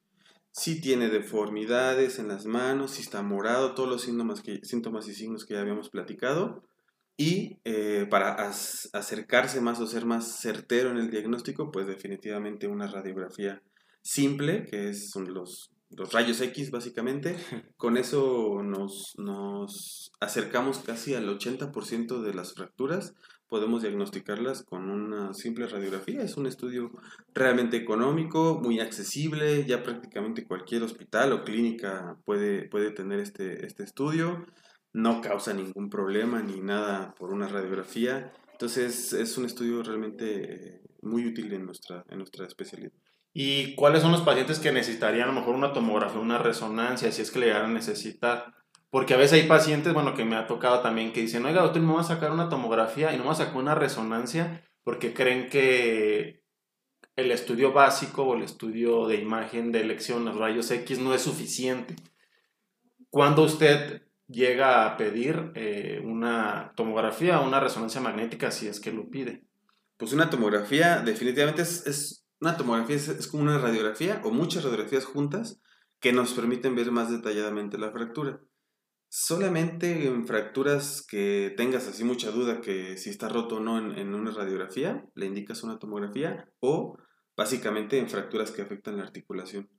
Si 0.52 0.82
tiene 0.82 1.10
deformidades 1.10 2.20
en 2.20 2.28
las 2.28 2.46
manos, 2.46 2.92
si 2.92 3.02
está 3.02 3.24
morado, 3.24 3.74
todos 3.74 3.90
los 3.90 4.02
síntomas, 4.04 4.42
que, 4.42 4.64
síntomas 4.64 5.08
y 5.08 5.16
signos 5.16 5.46
que 5.46 5.54
ya 5.56 5.62
habíamos 5.62 5.90
platicado. 5.90 6.62
Y 7.16 7.60
eh, 7.64 8.06
para 8.10 8.34
acercarse 8.34 9.62
más 9.62 9.80
o 9.80 9.88
ser 9.88 10.06
más 10.06 10.40
certero 10.42 10.92
en 10.92 10.98
el 10.98 11.10
diagnóstico, 11.10 11.72
pues 11.72 11.88
definitivamente 11.88 12.68
una 12.68 12.88
radiografía 12.88 13.64
simple, 14.02 14.66
que 14.66 14.90
es, 14.90 15.10
son 15.10 15.34
los 15.34 15.73
los 15.98 16.12
rayos 16.12 16.42
X 16.42 16.72
básicamente. 16.72 17.36
Con 17.78 17.98
eso 17.98 18.62
nos, 18.64 19.14
nos 19.18 20.12
acercamos 20.20 20.80
casi 20.80 21.16
al 21.16 21.28
80% 21.28 22.22
de 22.22 22.34
las 22.34 22.54
fracturas. 22.54 23.14
podemos 23.48 23.84
diagnosticarlas 23.84 24.64
con 24.64 24.90
una 24.90 25.34
simple 25.34 25.68
radiografía. 25.68 26.24
Es 26.24 26.38
un 26.38 26.48
estudio 26.48 26.92
realmente 27.36 27.78
económico, 27.78 28.60
muy 28.64 28.80
accesible, 28.80 29.66
ya 29.66 29.84
prácticamente 29.84 30.48
cualquier 30.48 30.82
hospital 30.82 31.34
o 31.34 31.44
clínica 31.44 32.18
puede, 32.26 32.68
puede 32.68 32.90
tener 32.92 33.20
este, 33.20 33.66
este 33.66 33.84
estudio. 33.84 34.46
No 34.92 35.22
causa 35.22 35.54
ningún 35.54 35.90
problema 35.90 36.42
ni 36.42 36.62
nada 36.62 37.14
por 37.16 37.32
una 37.32 37.48
radiografía. 37.48 38.34
Entonces 38.54 39.14
es 39.14 39.38
un 39.38 39.46
estudio 39.46 39.84
realmente 39.84 40.83
muy 41.04 41.26
útil 41.28 41.54
en 41.54 41.66
nuestra, 41.66 42.06
en 42.10 42.18
nuestra 42.18 42.46
especialidad. 42.46 42.92
¿Y 43.34 43.76
cuáles 43.76 44.02
son 44.02 44.12
los 44.12 44.22
pacientes 44.22 44.60
que 44.60 44.72
necesitarían 44.72 45.30
a 45.30 45.34
lo 45.34 45.40
mejor 45.40 45.56
una 45.56 45.74
tomografía, 45.74 46.20
una 46.20 46.38
resonancia, 46.38 47.12
si 47.12 47.22
es 47.22 47.32
que 47.32 47.40
le 47.40 47.48
llegaran 47.48 47.72
a 47.72 47.74
necesitar? 47.74 48.54
Porque 48.90 49.16
a 49.16 49.18
veces 49.18 49.42
hay 49.42 49.48
pacientes, 49.48 49.94
bueno, 49.94 50.14
que 50.14 50.24
me 50.24 50.36
ha 50.36 50.46
tocado 50.46 50.82
también 50.82 51.14
que 51.14 51.22
dicen, 51.22 51.46
oiga, 51.46 51.64
doctor, 51.64 51.82
me 51.82 51.94
va 51.94 52.02
a 52.02 52.04
sacar 52.04 52.32
una 52.32 52.50
tomografía 52.50 53.12
y 53.12 53.18
no 53.18 53.24
me 53.24 53.28
va 53.30 53.34
a 53.34 53.38
sacar 53.38 53.58
una 53.58 53.76
resonancia 53.76 54.64
porque 54.84 55.14
creen 55.14 55.50
que 55.50 56.44
el 57.16 57.32
estudio 57.32 57.74
básico 57.74 58.24
o 58.24 58.36
el 58.36 58.44
estudio 58.44 59.08
de 59.08 59.16
imagen 59.16 59.72
de 59.72 59.82
elección, 59.82 60.26
los 60.26 60.38
rayos 60.38 60.70
X, 60.70 61.00
no 61.00 61.14
es 61.16 61.22
suficiente. 61.24 61.96
Cuando 63.10 63.44
usted 63.44 64.04
llega 64.28 64.86
a 64.86 64.98
pedir 64.98 65.52
eh, 65.56 66.02
una 66.04 66.74
tomografía 66.76 67.40
o 67.40 67.48
una 67.48 67.60
resonancia 67.60 68.02
magnética 68.02 68.52
si 68.52 68.68
es 68.68 68.80
que 68.80 68.92
lo 68.92 69.10
pide? 69.10 69.44
Pues 70.04 70.12
una 70.12 70.30
tomografía 70.30 71.00
definitivamente 71.00 71.62
es, 71.62 72.26
una 72.42 72.58
tomografía 72.58 72.98
es, 72.98 73.26
como 73.28 73.44
una 73.44 73.58
radiografía 73.58 74.20
o 74.26 74.32
muchas 74.32 74.66
radiografías 74.66 75.06
juntas 75.06 75.62
que 76.02 76.12
nos 76.12 76.34
permiten 76.34 76.76
ver 76.76 76.92
más 76.92 77.10
detalladamente 77.10 77.78
la 77.78 77.90
fractura. 77.94 78.42
Solamente 79.08 80.06
en 80.06 80.28
fracturas 80.28 81.08
que 81.08 81.54
tengas 81.56 81.88
así 81.88 82.04
mucha 82.04 82.32
duda 82.32 82.60
que 82.60 82.98
si 82.98 83.12
está 83.12 83.30
roto 83.30 83.56
o 83.56 83.60
no 83.62 83.78
en, 83.78 84.14
una 84.14 84.32
radiografía, 84.32 85.06
le 85.16 85.26
indicas 85.26 85.64
una 85.64 85.80
tomografía 85.80 86.50
o 86.60 86.98
básicamente 87.38 87.98
en 87.98 88.10
fracturas 88.10 88.52
que 88.52 88.64
afectan 88.64 88.98
la 88.98 89.04
articulación. 89.04 89.70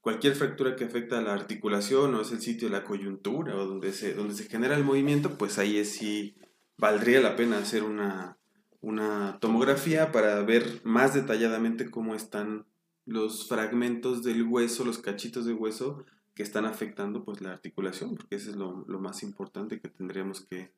Cualquier 0.00 0.36
fractura 0.36 0.76
que 0.76 0.84
afecta 0.84 1.20
la 1.22 1.34
articulación 1.34 2.14
o 2.14 2.20
es 2.20 2.30
el 2.30 2.40
sitio 2.40 2.68
de 2.68 2.78
la 2.78 2.84
coyuntura 2.84 3.56
o 3.56 3.66
donde 3.66 3.92
se, 3.92 4.14
donde 4.14 4.34
se 4.34 4.48
genera 4.48 4.76
el 4.76 4.84
movimiento, 4.84 5.36
pues 5.38 5.58
ahí 5.58 5.78
es 5.78 5.94
sí 5.94 6.36
valdría 6.78 7.20
la 7.20 7.34
pena 7.34 7.58
hacer 7.58 7.82
una, 7.82 8.38
una 8.82 9.38
tomografía 9.40 10.12
para 10.12 10.42
ver 10.42 10.80
más 10.84 11.14
detalladamente 11.14 11.90
cómo 11.90 12.14
están 12.14 12.66
los 13.06 13.48
fragmentos 13.48 14.22
del 14.22 14.42
hueso, 14.42 14.84
los 14.84 14.98
cachitos 14.98 15.46
de 15.46 15.54
hueso 15.54 16.04
que 16.34 16.42
están 16.42 16.64
afectando 16.64 17.24
pues 17.24 17.40
la 17.40 17.52
articulación, 17.52 18.16
porque 18.16 18.36
eso 18.36 18.50
es 18.50 18.56
lo, 18.56 18.84
más 19.00 19.22
importante 19.22 19.80
que 19.80 19.88
tendríamos 19.88 20.46
que, 20.46 20.74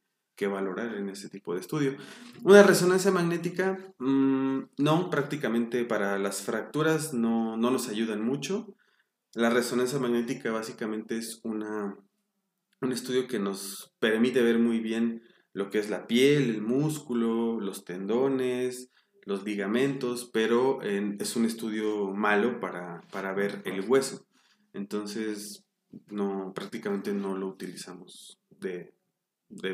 valorar 0.46 0.94
en 0.96 1.08
ese 1.08 1.30
tipo 1.30 1.54
de 1.54 1.60
estudio. 1.60 1.96
Una 2.42 2.62
resonancia 2.62 3.10
magnética, 3.10 3.78
mmm, 3.98 4.64
no, 4.76 5.08
prácticamente 5.08 5.86
para 5.86 6.18
las 6.18 6.42
fracturas 6.42 7.14
no, 7.14 7.56
no, 7.56 7.70
nos 7.70 7.88
ayudan 7.88 8.22
mucho. 8.22 8.74
La 9.32 9.48
resonancia 9.48 9.98
magnética 9.98 10.52
básicamente 10.52 11.16
es 11.16 11.40
un 11.44 11.64
estudio 12.92 13.26
que 13.26 13.38
nos 13.38 13.94
permite 14.00 14.42
ver 14.42 14.58
muy 14.58 14.80
bien 14.80 15.22
lo 15.54 15.70
que 15.70 15.78
es 15.78 15.88
la 15.88 16.06
piel, 16.06 16.50
el 16.50 16.62
músculo, 16.62 17.60
los 17.60 17.84
tendones, 17.84 18.90
los 19.24 19.44
ligamentos, 19.44 20.28
pero 20.32 20.82
es 20.82 21.36
un 21.36 21.46
estudio 21.46 22.12
malo 22.12 22.60
para, 22.60 23.00
para 23.10 23.32
ver 23.32 23.62
el 23.64 23.88
hueso. 23.88 24.26
Entonces, 24.74 25.64
no, 26.08 26.52
prácticamente 26.54 27.12
no 27.12 27.36
lo 27.36 27.46
utilizamos 27.46 28.40
de, 28.50 28.94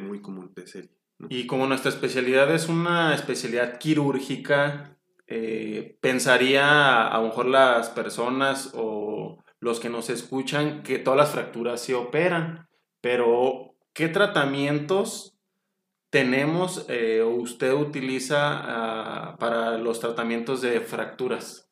muy 0.02 0.20
común 0.20 0.52
de 0.54 0.66
serie. 0.66 0.90
Y 1.28 1.46
como 1.46 1.66
nuestra 1.66 1.90
especialidad 1.90 2.54
es 2.54 2.68
una 2.68 3.14
especialidad 3.14 3.78
quirúrgica, 3.78 4.98
eh, 5.26 5.98
pensaría 6.00 7.06
a 7.06 7.18
lo 7.18 7.28
mejor 7.28 7.46
las 7.46 7.88
personas 7.90 8.72
o 8.74 9.42
los 9.60 9.80
que 9.80 9.90
nos 9.90 10.10
escuchan 10.10 10.82
que 10.82 10.98
todas 10.98 11.18
las 11.18 11.30
fracturas 11.30 11.80
se 11.80 11.94
operan, 11.94 12.68
pero 13.00 13.76
¿qué 13.92 14.08
tratamientos 14.08 15.39
tenemos 16.10 16.84
eh, 16.88 17.22
o 17.22 17.30
usted 17.30 17.72
utiliza 17.72 18.38
ah, 18.40 19.36
para 19.38 19.78
los 19.78 20.00
tratamientos 20.00 20.60
de 20.60 20.80
fracturas? 20.80 21.68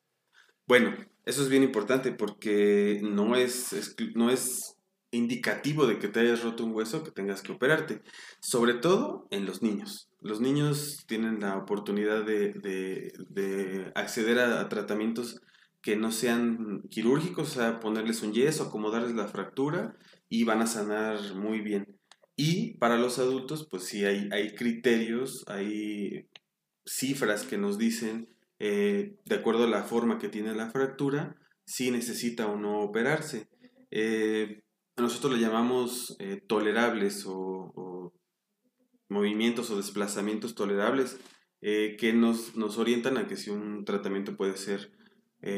Bueno, 0.65 0.95
eso 1.25 1.43
es 1.43 1.49
bien 1.49 1.63
importante 1.63 2.11
porque 2.11 2.99
no 3.03 3.35
es, 3.35 3.95
no 4.15 4.31
es 4.31 4.77
indicativo 5.11 5.87
de 5.87 5.99
que 5.99 6.07
te 6.07 6.21
hayas 6.21 6.43
roto 6.43 6.63
un 6.63 6.73
hueso 6.73 7.03
que 7.03 7.11
tengas 7.11 7.41
que 7.41 7.51
operarte, 7.51 8.01
sobre 8.39 8.73
todo 8.73 9.27
en 9.31 9.45
los 9.45 9.61
niños. 9.61 10.09
Los 10.21 10.41
niños 10.41 11.05
tienen 11.07 11.39
la 11.39 11.57
oportunidad 11.57 12.23
de, 12.23 13.91
acceder 13.95 14.39
a, 14.39 14.67
tratamientos 14.69 15.41
que 15.81 15.95
no 15.95 16.11
sean 16.11 16.81
quirúrgicos, 16.89 17.51
o 17.51 17.53
sea, 17.59 17.79
ponerles 17.79 18.21
un 18.21 18.33
yeso, 18.33 18.63
acomodarles 18.63 19.15
la 19.15 19.27
fractura 19.27 19.95
y 20.27 20.43
van 20.43 20.61
a 20.61 20.67
sanar 20.67 21.35
muy 21.35 21.61
bien. 21.61 21.98
Y 22.41 22.75
para 22.77 22.97
los 22.97 23.19
adultos, 23.19 23.67
pues 23.69 23.83
sí, 23.83 24.05
hay, 24.05 24.29
hay 24.31 24.55
criterios, 24.55 25.43
hay 25.47 26.29
cifras 26.85 27.43
que 27.43 27.57
nos 27.57 27.77
dicen 27.77 28.33
eh, 28.59 29.17
de 29.25 29.35
acuerdo 29.35 29.65
a 29.65 29.67
la 29.67 29.83
forma 29.83 30.19
que 30.19 30.29
tiene 30.29 30.55
la 30.55 30.69
fractura, 30.69 31.35
si 31.65 31.91
necesita 31.91 32.47
o 32.47 32.55
no 32.55 32.79
operarse. 32.79 33.49
Eh, 33.91 34.63
nosotros 34.95 35.33
le 35.33 35.41
llamamos 35.41 36.15
eh, 36.19 36.41
tolerables 36.47 37.25
o, 37.27 38.13
movimientos 39.09 39.69
o 39.69 39.75
desplazamientos 39.75 40.55
tolerables 40.55 41.19
que 41.59 42.13
nos, 42.15 42.55
nos, 42.55 42.77
orientan 42.77 43.17
a 43.17 43.27
que 43.27 43.35
si 43.35 43.49
un 43.49 43.83
tratamiento 43.83 44.37
puede 44.37 44.55
ser 44.55 44.93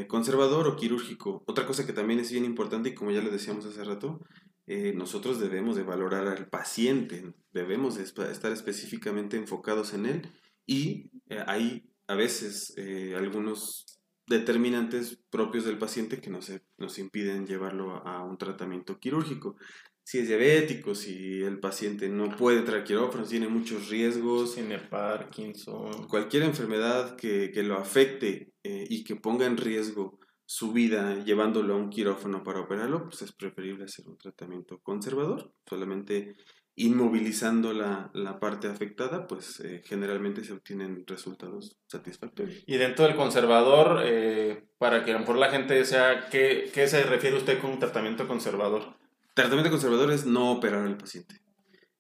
conservador 0.08 0.68
o 0.68 0.76
quirúrgico. 0.76 1.44
Otra 1.46 1.68
cosa 1.68 1.86
que 1.86 1.94
también 1.94 2.20
es 2.20 2.32
bien 2.32 2.46
importante 2.46 2.90
y 2.90 2.96
como 2.96 3.12
ya 3.12 3.22
le 3.22 3.30
decíamos 3.30 3.68
hace 3.68 3.84
rato, 3.84 4.20
nosotros 4.68 5.40
debemos 5.40 5.76
de 5.76 5.84
valorar 5.84 6.28
al 6.28 6.48
paciente, 6.48 7.34
debemos 7.52 7.96
de 7.96 8.04
estar 8.04 8.52
específicamente 8.52 9.36
enfocados 9.36 9.94
en 9.94 10.06
él 10.06 10.32
y 10.66 11.12
hay 11.48 11.92
a 12.08 12.16
veces 12.16 12.74
eh, 12.78 13.16
algunos 13.18 13.86
determinantes 14.28 15.20
propios 15.30 15.66
del 15.66 15.78
paciente 15.78 16.20
que 16.20 16.30
nos, 16.30 16.52
nos 16.78 17.00
impiden 17.00 17.48
llevarlo 17.48 18.06
a, 18.06 18.24
un 18.24 18.38
tratamiento 18.38 19.00
quirúrgico. 19.00 19.56
Si 20.04 20.20
es 20.20 20.28
diabético, 20.28 20.96
si 20.96 21.42
el 21.42 21.60
paciente 21.60 22.10
no 22.10 22.36
puede 22.36 22.60
entrar 22.60 22.84
quirófano, 22.84 23.24
tiene 23.26 23.48
muchos 23.48 23.90
riesgos. 23.90 24.56
Tiene 24.56 24.80
Parkinson. 24.80 26.08
Cualquier 26.08 26.44
enfermedad 26.44 27.16
que, 27.16 27.52
lo 27.64 27.78
afecte 27.78 28.54
eh, 28.64 28.86
y 28.90 29.04
que 29.04 29.16
ponga 29.16 29.46
en 29.46 29.58
riesgo 29.58 30.20
su 30.52 30.74
vida 30.74 31.24
llevándolo 31.24 31.76
a 31.76 31.78
un 31.78 31.90
quirófano 31.90 32.44
para 32.44 32.60
operarlo, 32.60 33.06
pues 33.06 33.22
es 33.22 33.32
preferible 33.32 33.86
hacer 33.86 34.06
un 34.10 34.18
tratamiento 34.18 34.82
conservador. 34.82 35.54
Solamente 35.66 36.36
inmovilizando 36.76 37.72
la, 37.72 38.12
la 38.14 38.38
parte 38.38 38.68
afectada, 38.68 39.28
pues 39.28 39.62
eh, 39.62 39.82
generalmente 39.86 40.44
se 40.44 40.52
obtienen 40.52 41.06
resultados 41.08 41.80
satisfactorios. 41.88 42.66
Y 42.68 42.76
dentro 42.76 43.06
del 43.06 43.16
conservador, 43.16 44.02
eh, 44.04 44.66
para 44.78 45.06
que 45.06 45.12
a 45.12 45.14
lo 45.14 45.20
mejor 45.22 45.38
la 45.38 45.52
gente 45.52 45.86
sea, 45.86 46.28
¿qué, 46.30 46.70
¿qué, 46.74 46.86
se 46.90 47.02
refiere 47.04 47.38
usted 47.38 47.62
con 47.62 47.72
un 47.72 47.80
tratamiento 47.80 48.28
conservador? 48.28 48.98
Tratamiento 49.34 49.72
conservador 49.72 50.12
es 50.12 50.26
no 50.26 50.52
operar 50.52 50.86
al 50.86 50.98
paciente. 50.98 51.40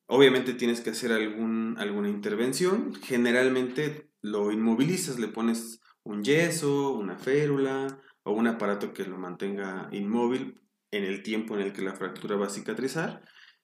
Obviamente 0.07 0.55
tienes 0.55 0.81
que 0.81 0.89
hacer 0.89 1.13
algún, 1.13 1.77
alguna 1.79 2.09
intervención, 2.09 2.93
generalmente 2.95 4.09
lo 4.21 4.51
inmovilizas, 4.51 5.19
le 5.19 5.29
pones 5.29 5.79
un 6.03 6.21
yeso, 6.25 6.91
una 6.91 7.17
férula 7.17 8.01
o 8.23 8.31
un 8.31 8.47
aparato 8.47 8.93
que 8.93 9.05
lo 9.05 9.17
mantenga 9.17 9.89
inmóvil 9.91 10.61
en 10.91 11.03
el 11.03 11.23
tiempo 11.23 11.55
en 11.55 11.61
el 11.61 11.73
que 11.73 11.81
la 11.81 11.93
fractura 11.93 12.35
va 12.35 12.47
a 12.47 12.49
cicatrizar 12.49 13.23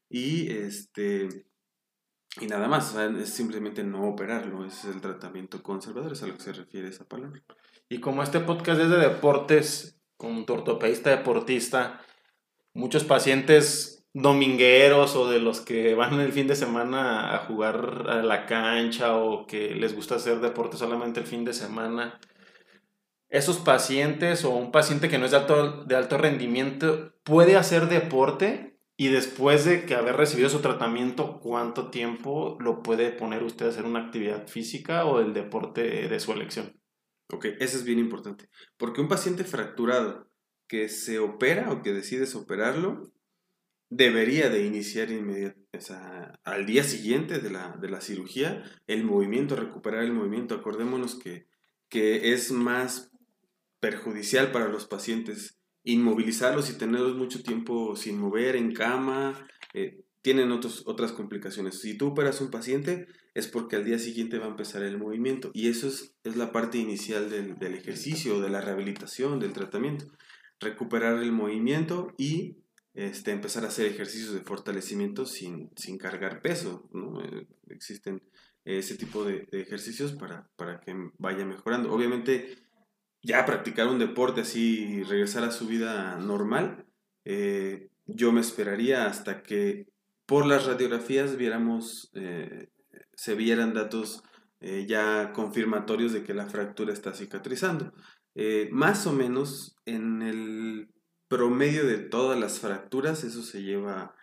y 0.09 0.51
este 0.51 1.47
y 2.39 2.47
nada 2.47 2.67
más, 2.67 2.95
es 2.95 3.29
simplemente 3.29 3.83
no 3.83 4.07
operarlo, 4.07 4.65
es 4.65 4.85
el 4.85 5.01
tratamiento 5.01 5.63
conservador, 5.63 6.13
es 6.13 6.23
a 6.23 6.27
lo 6.27 6.35
que 6.35 6.43
se 6.43 6.53
refiere 6.53 6.87
esa 6.87 7.05
palabra. 7.05 7.41
Y 7.89 7.99
como 7.99 8.21
este 8.21 8.39
podcast 8.39 8.79
es 8.81 8.89
de 8.89 8.97
deportes, 8.97 9.99
con 10.17 10.45
tu 10.45 10.53
ortopedista 10.53 11.09
deportista, 11.09 12.01
muchos 12.73 13.03
pacientes 13.03 14.05
domingueros 14.13 15.15
o 15.15 15.29
de 15.29 15.39
los 15.39 15.61
que 15.61 15.95
van 15.95 16.19
el 16.19 16.31
fin 16.31 16.47
de 16.47 16.55
semana 16.55 17.35
a 17.35 17.39
jugar 17.39 18.05
a 18.07 18.21
la 18.21 18.45
cancha 18.45 19.15
o 19.15 19.45
que 19.47 19.75
les 19.75 19.95
gusta 19.95 20.15
hacer 20.15 20.39
deporte 20.39 20.77
solamente 20.77 21.19
el 21.19 21.27
fin 21.27 21.43
de 21.45 21.53
semana, 21.53 22.19
esos 23.29 23.57
pacientes 23.57 24.45
o 24.45 24.51
un 24.51 24.71
paciente 24.71 25.09
que 25.09 25.17
no 25.17 25.25
es 25.25 25.31
de 25.31 25.37
alto, 25.37 25.83
de 25.83 25.95
alto 25.95 26.17
rendimiento 26.17 27.13
puede 27.23 27.55
hacer 27.57 27.89
deporte 27.89 28.79
y 28.95 29.09
después 29.09 29.65
de 29.65 29.85
que 29.85 29.95
haber 29.95 30.15
recibido 30.15 30.49
su 30.49 30.59
tratamiento, 30.59 31.39
¿cuánto 31.39 31.91
tiempo 31.91 32.57
lo 32.59 32.81
puede 32.81 33.11
poner 33.11 33.43
usted 33.43 33.67
a 33.67 33.69
hacer 33.69 33.85
una 33.85 34.05
actividad 34.05 34.47
física 34.47 35.05
o 35.05 35.19
el 35.19 35.33
deporte 35.33 36.07
de 36.07 36.19
su 36.19 36.31
elección? 36.31 36.79
Ok, 37.29 37.45
eso 37.59 37.77
es 37.77 37.83
bien 37.83 37.99
importante. 37.99 38.49
Porque 38.77 39.01
un 39.01 39.07
paciente 39.07 39.43
fracturado 39.43 40.31
que 40.67 40.89
se 40.89 41.19
opera 41.19 41.71
o 41.71 41.81
que 41.81 41.93
decides 41.93 42.33
operarlo, 42.35 43.11
debería 43.89 44.49
de 44.49 44.65
iniciar 44.65 45.09
al 46.43 46.65
día 46.65 46.83
siguiente 46.83 47.39
de 47.39 47.49
la, 47.49 47.77
de 47.79 47.89
la, 47.89 48.01
cirugía 48.01 48.63
el 48.85 49.03
movimiento, 49.03 49.55
recuperar 49.55 50.03
el 50.03 50.11
movimiento. 50.13 50.55
Acordémonos 50.55 51.15
que, 51.15 51.47
que 51.89 52.33
es 52.33 52.51
más 52.51 53.11
perjudicial 53.79 54.51
para 54.51 54.67
los 54.67 54.87
pacientes 54.87 55.57
inmovilizarlos 55.83 56.69
y 56.69 56.77
tenerlos 56.77 57.15
mucho 57.15 57.41
tiempo 57.43 57.95
sin 57.95 58.17
mover 58.19 58.55
en 58.55 58.73
cama. 58.73 59.47
Eh, 59.73 60.03
tienen 60.21 60.51
otros, 60.51 60.83
otras 60.85 61.13
complicaciones. 61.13 61.79
Si 61.79 61.97
tú 61.97 62.07
operas 62.07 62.41
un 62.41 62.51
paciente 62.51 63.07
es 63.33 63.47
porque 63.47 63.75
al 63.75 63.85
día 63.85 63.99
siguiente 63.99 64.39
va 64.39 64.47
a 64.47 64.49
empezar 64.49 64.83
el 64.83 64.97
movimiento 64.97 65.51
y 65.53 65.69
eso 65.69 65.87
es, 65.87 66.15
es 66.23 66.35
la 66.35 66.51
parte 66.51 66.79
inicial 66.79 67.29
del, 67.29 67.55
del 67.55 67.75
ejercicio, 67.75 68.41
de 68.41 68.49
la 68.49 68.61
rehabilitación, 68.61 69.39
del 69.39 69.53
tratamiento. 69.53 70.07
Recuperar 70.59 71.21
el 71.21 71.31
movimiento 71.31 72.13
y 72.17 72.57
este, 72.97 73.31
empezar 73.31 73.63
a 73.63 73.67
hacer 73.67 73.85
ejercicios 73.85 74.33
de 74.33 74.41
fortalecimiento 74.41 75.27
sin, 75.27 75.69
sin 75.75 75.99
cargar 75.99 76.41
peso. 76.41 76.89
Eh, 77.23 77.45
existen 77.69 78.23
ese 78.65 78.97
tipo 78.97 79.23
de, 79.23 79.47
ejercicios 79.51 80.13
para, 80.13 80.49
para, 80.55 80.79
que 80.81 80.95
vaya 81.19 81.45
mejorando. 81.45 81.93
Obviamente, 81.93 82.57
ya 83.27 83.45
practicar 83.45 83.87
un 83.87 83.99
deporte 83.99 84.41
así, 84.41 85.03
regresar 85.03 85.43
a 85.43 85.51
su 85.51 85.67
vida 85.67 86.17
normal, 86.17 86.85
eh, 87.25 87.89
yo 88.05 88.31
me 88.31 88.39
esperaría 88.39 89.05
hasta 89.05 89.43
que 89.43 89.87
por 90.25 90.45
las 90.45 90.65
radiografías 90.65 91.35
viéramos, 91.35 92.09
eh, 92.13 92.69
se 93.13 93.35
vieran 93.35 93.73
datos 93.73 94.23
ya 94.87 95.33
confirmatorios 95.33 96.13
de 96.13 96.23
que 96.23 96.33
la 96.33 96.47
fractura 96.47 96.91
está 96.91 97.13
cicatrizando. 97.13 97.93
más 98.71 99.05
o 99.05 99.13
menos 99.13 99.75
en 99.85 100.23
el 100.23 100.89
promedio 101.27 101.85
de 101.85 101.97
todas 101.97 102.39
las 102.39 102.59
fracturas, 102.59 103.23
eso 103.23 103.43
se 103.43 103.61
lleva 103.61 104.15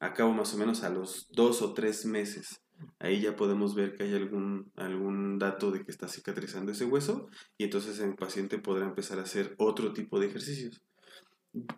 a 0.00 0.14
cabo 0.14 0.32
más 0.32 0.54
o 0.54 0.58
menos 0.58 0.82
a 0.82 0.88
los 0.88 1.28
dos 1.30 1.62
o 1.62 1.74
tres 1.74 2.06
meses. 2.06 2.61
Ahí 2.98 3.20
ya 3.20 3.36
podemos 3.36 3.74
ver 3.74 3.96
que 3.96 4.04
hay 4.04 4.14
algún, 4.14 4.72
algún 4.76 5.38
dato 5.38 5.70
de 5.70 5.84
que 5.84 5.90
está 5.90 6.08
cicatrizando 6.08 6.72
ese 6.72 6.84
hueso 6.84 7.28
y 7.58 7.64
entonces 7.64 7.98
el 8.00 8.14
paciente 8.14 8.58
podrá 8.58 8.86
empezar 8.86 9.18
a 9.18 9.22
hacer 9.22 9.54
otro 9.58 9.92
tipo 9.92 10.20
de 10.20 10.26
ejercicios. 10.26 10.82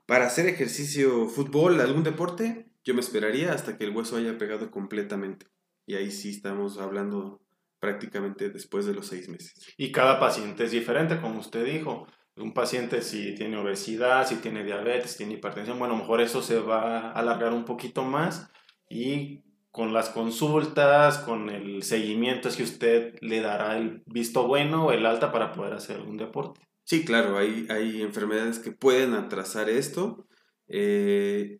Para 0.06 0.26
hacer 0.26 0.46
ejercicio, 0.46 1.28
fútbol, 1.28 1.80
algún 1.80 2.04
deporte, 2.04 2.66
yo 2.84 2.94
me 2.94 3.00
esperaría 3.00 3.52
hasta 3.52 3.76
que 3.76 3.84
el 3.84 3.96
hueso 3.96 4.16
haya 4.16 4.38
pegado 4.38 4.70
completamente. 4.70 5.46
Y 5.86 5.94
ahí 5.94 6.10
sí 6.10 6.30
estamos 6.30 6.78
hablando 6.78 7.40
prácticamente 7.80 8.50
después 8.50 8.86
de 8.86 8.94
los 8.94 9.08
seis 9.08 9.28
meses. 9.28 9.52
Y 9.76 9.92
cada 9.92 10.18
paciente 10.18 10.64
es 10.64 10.70
diferente, 10.70 11.20
como 11.20 11.40
usted 11.40 11.64
dijo 11.64 12.06
un 12.36 12.52
paciente 12.52 13.02
si 13.02 13.34
tiene 13.34 13.56
obesidad, 13.56 14.26
si 14.26 14.36
tiene 14.36 14.64
diabetes, 14.64 15.16
tiene 15.16 15.34
hipertensión, 15.34 15.78
bueno, 15.78 15.94
a 15.94 15.96
lo 15.96 16.02
mejor 16.02 16.20
eso 16.20 16.42
se 16.42 16.58
va 16.58 17.10
a 17.10 17.12
alargar 17.12 17.52
un 17.52 17.64
poquito 17.64 18.02
más 18.02 18.50
y 18.88 19.42
con 19.74 19.92
las 19.92 20.08
consultas, 20.08 21.18
con 21.18 21.50
el 21.50 21.82
seguimiento 21.82 22.48
es 22.48 22.54
que 22.54 22.62
usted 22.62 23.16
le 23.20 23.40
dará 23.40 23.76
el 23.76 24.04
visto 24.06 24.46
bueno 24.46 24.86
o 24.86 24.92
el 24.92 25.04
alta 25.04 25.32
para 25.32 25.50
poder 25.50 25.72
hacer 25.72 25.98
un 25.98 26.16
deporte. 26.16 26.60
Sí, 26.84 27.04
claro, 27.04 27.36
hay, 27.36 27.66
hay 27.68 28.00
enfermedades 28.00 28.60
que 28.60 28.70
pueden 28.70 29.14
atrasar 29.14 29.68
esto. 29.68 30.28
Eh, 30.68 31.58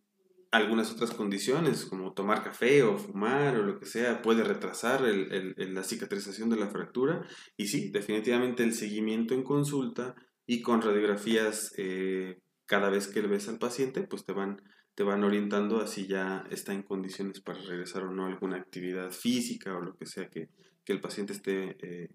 algunas 0.52 0.92
otras 0.92 1.10
condiciones, 1.10 1.86
como 1.86 2.12
tomar 2.12 2.44
café 2.44 2.84
o 2.84 2.96
fumar 2.96 3.56
o 3.56 3.64
lo 3.64 3.80
que 3.80 3.86
sea, 3.86 4.22
puede 4.22 4.44
retrasar 4.44 5.00
la 5.00 5.82
cicatrización 5.82 6.50
de 6.50 6.56
la 6.56 6.68
fractura. 6.68 7.26
Y 7.56 7.66
sí, 7.66 7.90
definitivamente 7.90 8.62
el 8.62 8.74
seguimiento 8.74 9.34
en 9.34 9.42
consulta 9.42 10.14
y 10.46 10.62
con 10.62 10.82
radiografías 10.82 11.74
eh, 11.78 12.38
cada 12.64 12.90
vez 12.90 13.08
que 13.08 13.22
ves 13.22 13.48
al 13.48 13.58
paciente, 13.58 14.02
pues 14.02 14.24
te 14.24 14.32
van, 14.32 14.62
te 14.94 15.02
van 15.02 15.24
orientando 15.24 15.80
así 15.80 16.06
ya 16.06 16.44
está 16.50 16.72
en 16.72 16.82
condiciones 16.82 17.40
para 17.40 17.60
regresar 17.60 18.04
o 18.04 18.12
no 18.12 18.26
a 18.26 18.28
alguna 18.28 18.56
actividad 18.56 19.10
física 19.10 19.76
o 19.76 19.80
lo 19.80 19.96
que 19.96 20.06
sea 20.06 20.28
que, 20.28 20.48
el 20.86 21.00
paciente 21.00 21.32
esté 21.32 21.76
eh, 21.80 22.10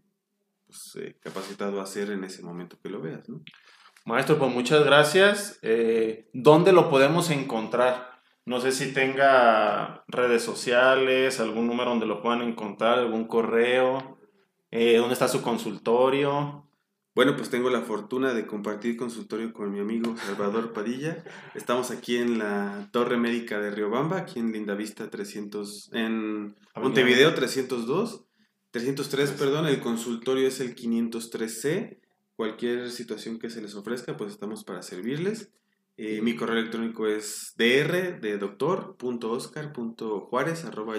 pues, 0.68 0.96
eh, 0.98 1.18
capacitado 1.20 1.80
a 1.80 1.84
hacer 1.84 2.12
en 2.12 2.24
ese 2.24 2.44
momento 2.44 2.78
que 2.82 2.90
lo 2.90 3.02
veas. 3.02 3.26
Maestro, 4.06 4.38
pues 4.38 4.54
muchas 4.54 4.86
gracias. 4.86 5.60
¿Dónde 6.34 6.72
lo 6.72 6.90
podemos 6.90 7.32
encontrar? 7.32 8.20
No 8.46 8.62
sé 8.62 8.72
si 8.72 8.94
tenga 8.94 10.04
redes 10.08 10.44
sociales, 10.44 11.40
algún 11.40 11.66
número 11.66 11.90
donde 11.90 12.06
lo 12.06 12.22
puedan 12.22 12.44
encontrar, 12.44 13.00
algún 13.00 13.26
correo, 13.26 14.20
dónde 14.72 15.14
está 15.14 15.28
su 15.28 15.42
consultorio. 15.42 16.69
Bueno, 17.20 17.36
pues 17.36 17.50
tengo 17.50 17.70
la 17.70 17.82
fortuna 17.82 18.34
de 18.34 18.48
compartir 18.48 18.96
consultorio 18.96 19.52
con 19.52 19.74
mi 19.74 19.80
amigo 19.80 20.16
Salvador 20.16 20.72
Padilla. 20.74 21.22
Estamos 21.54 21.92
aquí 21.92 22.16
en 22.16 22.40
la 22.40 22.88
Torre 22.94 23.18
Médica 23.18 23.60
de 23.60 23.72
Riobamba, 23.72 24.20
aquí 24.20 24.40
en 24.40 24.54
Lindavista 24.54 25.10
300, 25.10 25.90
en 25.92 26.56
Montevideo 26.78 27.36
302, 27.36 28.24
303, 28.72 29.32
perdón, 29.32 29.68
el 29.68 29.82
consultorio 29.82 30.48
es 30.48 30.62
el 30.62 30.78
503C. 30.78 32.00
Cualquier 32.38 32.90
situación 32.90 33.38
que 33.38 33.50
se 33.50 33.62
les 33.62 33.76
ofrezca, 33.76 34.16
pues 34.16 34.32
estamos 34.32 34.64
para 34.64 34.82
servirles. 34.82 35.52
Eh, 35.98 36.22
mi 36.22 36.38
correo 36.38 36.58
electrónico 36.58 37.06
es 37.06 37.54
dr 37.58 38.22
de 38.22 38.38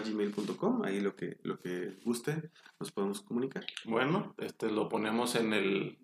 gmail.com 0.04 0.82
ahí 0.84 1.00
lo 1.00 1.16
que, 1.16 1.38
lo 1.42 1.58
que 1.58 1.96
guste 2.04 2.50
nos 2.78 2.92
podemos 2.92 3.22
comunicar. 3.22 3.64
Bueno, 3.86 4.34
este 4.36 4.70
lo 4.70 4.90
ponemos 4.90 5.36
en 5.36 5.54
el 5.54 5.99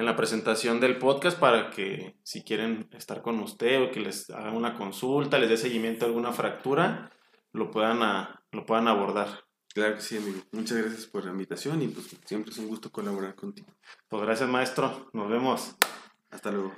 en 0.00 0.06
la 0.06 0.16
presentación 0.16 0.80
del 0.80 0.96
podcast 0.96 1.38
para 1.38 1.68
que 1.68 2.16
si 2.22 2.42
quieren 2.42 2.88
estar 2.92 3.20
con 3.20 3.38
usted 3.40 3.82
o 3.82 3.90
que 3.90 4.00
les 4.00 4.30
haga 4.30 4.50
una 4.50 4.74
consulta, 4.74 5.38
les 5.38 5.50
dé 5.50 5.58
seguimiento 5.58 6.06
a 6.06 6.08
alguna 6.08 6.32
fractura, 6.32 7.10
lo 7.52 7.70
puedan, 7.70 8.00
lo 8.50 8.64
puedan 8.64 8.88
abordar. 8.88 9.44
Claro 9.74 9.96
que 9.96 10.00
sí, 10.00 10.16
amigo. 10.16 10.40
Muchas 10.52 10.78
gracias 10.78 11.04
por 11.04 11.26
la 11.26 11.32
invitación 11.32 11.82
y 11.82 11.88
pues 11.88 12.08
siempre 12.24 12.50
es 12.50 12.58
un 12.58 12.68
gusto 12.68 12.90
colaborar 12.90 13.34
contigo. 13.34 13.68
Pues 14.08 14.22
gracias, 14.22 14.48
maestro. 14.48 15.10
Nos 15.12 15.28
vemos. 15.28 15.76
Hasta 16.30 16.50
luego. 16.50 16.72